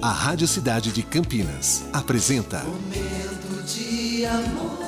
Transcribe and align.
A 0.00 0.10
Rádio 0.10 0.48
Cidade 0.48 0.92
de 0.92 1.02
Campinas 1.02 1.84
apresenta 1.92 2.62
Momento 2.64 3.62
de 3.66 4.24
amor. 4.24 4.84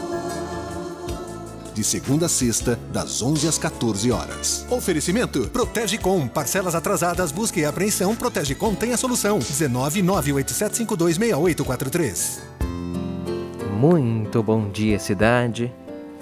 De 1.75 1.85
segunda 1.85 2.25
a 2.25 2.29
sexta, 2.29 2.79
das 2.91 3.21
11 3.21 3.47
às 3.47 3.59
14 3.59 4.11
horas. 4.11 4.67
Oferecimento: 4.71 5.49
Protege 5.49 5.99
Com. 5.99 6.27
Parcelas 6.27 6.75
atrasadas, 6.75 7.31
busca 7.31 7.61
e 7.61 7.67
apreensão. 7.67 8.17
Protege 8.17 8.55
Com 8.55 8.75
tem 8.75 8.95
a 8.95 8.97
solução. 8.97 9.39
19 9.39 10.03
98752 10.03 11.17
6843. 11.17 12.43
Muito 13.79 14.43
bom 14.43 14.71
dia, 14.71 14.99
cidade. 14.99 15.71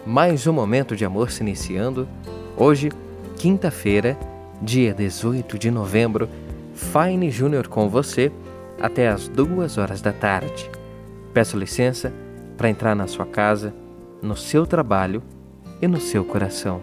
Mais 0.05 0.49
um 0.49 0.53
momento 0.53 0.97
de 0.97 1.05
amor 1.05 1.31
se 1.31 1.43
iniciando. 1.43 2.09
Hoje, 2.57 2.91
quinta-feira, 3.37 4.19
dia 4.61 4.93
18 4.93 5.59
de 5.59 5.71
novembro. 5.71 6.29
Fine 6.75 7.31
Júnior 7.31 7.69
com 7.69 7.89
você 7.89 8.33
até 8.81 9.09
as 9.09 9.29
duas 9.29 9.79
horas 9.79 10.01
da 10.01 10.13
tarde. 10.13 10.71
Peço 11.33 11.57
licença 11.57 12.13
para 12.57 12.69
entrar 12.69 12.95
na 12.95 13.07
sua 13.07 13.27
casa, 13.27 13.75
no 14.23 14.37
seu 14.37 14.67
trabalho 14.67 15.23
e 15.81 15.89
no 15.89 16.01
seu 16.01 16.25
coração. 16.25 16.81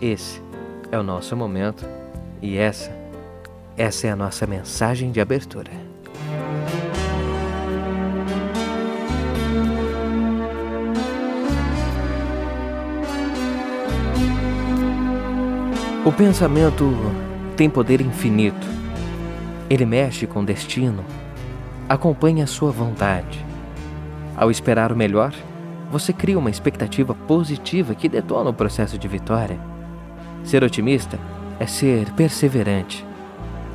Esse 0.00 0.42
é 0.90 0.98
o 0.98 1.02
nosso 1.02 1.36
momento 1.36 1.86
e 2.40 2.56
essa, 2.56 2.92
essa 3.76 4.06
é 4.06 4.10
a 4.10 4.16
nossa 4.16 4.46
mensagem 4.46 5.10
de 5.10 5.20
abertura. 5.20 5.70
O 16.04 16.10
pensamento 16.10 16.92
tem 17.56 17.70
poder 17.70 18.00
infinito. 18.00 18.81
Ele 19.72 19.86
mexe 19.86 20.26
com 20.26 20.40
o 20.40 20.44
destino, 20.44 21.02
acompanha 21.88 22.44
a 22.44 22.46
sua 22.46 22.70
vontade. 22.70 23.42
Ao 24.36 24.50
esperar 24.50 24.92
o 24.92 24.96
melhor, 24.96 25.32
você 25.90 26.12
cria 26.12 26.38
uma 26.38 26.50
expectativa 26.50 27.14
positiva 27.14 27.94
que 27.94 28.06
detona 28.06 28.50
o 28.50 28.52
processo 28.52 28.98
de 28.98 29.08
vitória. 29.08 29.58
Ser 30.44 30.62
otimista 30.62 31.18
é 31.58 31.66
ser 31.66 32.10
perseverante, 32.12 33.02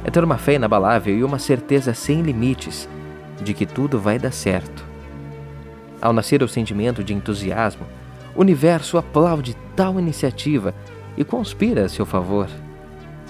é 0.05 0.11
ter 0.11 0.23
uma 0.23 0.38
fé 0.38 0.53
inabalável 0.53 1.17
e 1.17 1.23
uma 1.23 1.39
certeza 1.39 1.95
sem 1.95 2.22
limites 2.22 2.88
de 3.41 3.55
que 3.55 3.66
tudo 3.66 4.00
vai 4.00 4.19
dar 4.19 4.31
certo. 4.31 4.85
Ao 6.00 6.13
nascer 6.13 6.44
o 6.44 6.47
sentimento 6.47 7.03
de 7.03 7.16
entusiasmo, 7.16 7.88
o 8.35 8.41
universo 8.41 9.00
aplaude 9.00 9.57
tal 9.75 10.00
iniciativa 10.00 10.75
e 11.17 11.23
conspira 11.23 11.85
a 11.85 11.89
seu 11.89 12.05
favor, 12.05 12.47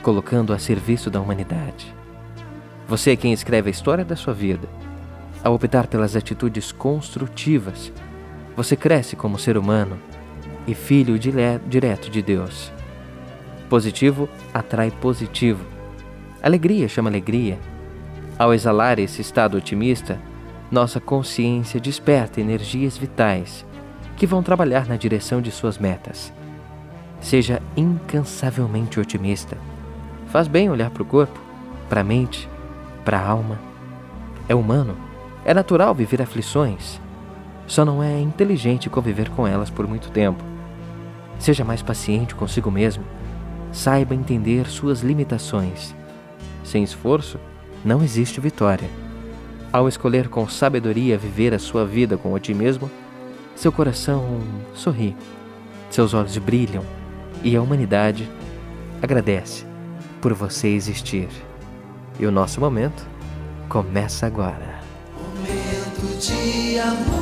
colocando 0.03 0.51
a 0.51 0.59
serviço 0.59 1.09
da 1.09 1.21
humanidade. 1.21 1.95
Você 2.87 3.11
é 3.11 3.15
quem 3.17 3.33
escreve 3.33 3.67
a 3.67 3.71
história 3.71 4.05
da 4.05 4.15
sua 4.15 4.33
vida. 4.33 4.69
Ao 5.43 5.53
optar 5.53 5.87
pelas 5.87 6.15
atitudes 6.15 6.71
construtivas, 6.71 7.91
você 8.55 8.77
cresce 8.77 9.15
como 9.15 9.37
ser 9.37 9.57
humano 9.57 9.97
e 10.65 10.73
filho 10.73 11.19
direto 11.19 12.09
de 12.09 12.21
Deus. 12.21 12.71
Positivo 13.69 14.29
atrai 14.53 14.89
positivo. 14.89 15.65
Alegria 16.41 16.87
chama 16.87 17.09
alegria. 17.09 17.59
Ao 18.39 18.53
exalar 18.53 18.99
esse 18.99 19.19
estado 19.19 19.57
otimista, 19.57 20.17
nossa 20.71 20.99
consciência 20.99 21.81
desperta 21.81 22.39
energias 22.39 22.97
vitais 22.97 23.65
que 24.15 24.25
vão 24.25 24.41
trabalhar 24.41 24.87
na 24.87 24.95
direção 24.95 25.41
de 25.41 25.51
suas 25.51 25.77
metas. 25.77 26.31
Seja 27.19 27.61
incansavelmente 27.75 28.99
otimista. 28.99 29.57
Faz 30.27 30.47
bem 30.47 30.69
olhar 30.69 30.89
para 30.89 31.03
o 31.03 31.05
corpo, 31.05 31.39
para 31.89 32.01
a 32.01 32.03
mente, 32.03 32.49
para 33.07 33.21
a 33.21 33.25
alma. 33.25 33.57
É 34.49 34.53
humano, 34.53 34.97
é 35.45 35.53
natural 35.53 35.95
viver 35.95 36.21
aflições. 36.21 36.99
Só 37.65 37.85
não 37.85 38.03
é 38.03 38.19
inteligente 38.19 38.89
conviver 38.89 39.29
com 39.29 39.47
elas 39.47 39.69
por 39.69 39.87
muito 39.87 40.11
tempo. 40.11 40.43
Seja 41.39 41.63
mais 41.63 41.81
paciente 41.81 42.35
consigo 42.35 42.69
mesmo. 42.69 43.05
Saiba 43.71 44.13
entender 44.13 44.67
suas 44.67 44.99
limitações. 44.99 45.95
Sem 46.65 46.83
esforço, 46.83 47.39
não 47.85 48.03
existe 48.03 48.41
vitória. 48.41 48.89
Ao 49.71 49.87
escolher 49.87 50.27
com 50.27 50.45
sabedoria 50.49 51.17
viver 51.17 51.53
a 51.53 51.59
sua 51.59 51.85
vida 51.85 52.17
com 52.17 52.33
otimismo, 52.33 52.91
seu 53.55 53.71
coração 53.71 54.41
sorri, 54.73 55.15
seus 55.89 56.13
olhos 56.13 56.37
brilham 56.37 56.83
e 57.41 57.55
a 57.55 57.61
humanidade 57.61 58.29
agradece 59.01 59.65
por 60.21 60.33
você 60.33 60.67
existir. 60.67 61.29
E 62.19 62.25
o 62.25 62.31
nosso 62.31 62.59
momento 62.59 63.05
começa 63.69 64.25
agora. 64.25 64.81
Momento 65.13 66.19
de 66.19 66.79
amor. 66.79 67.16